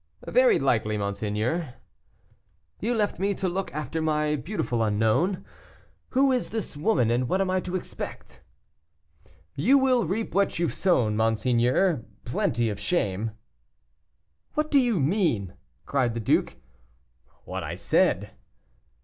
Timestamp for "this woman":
6.49-7.11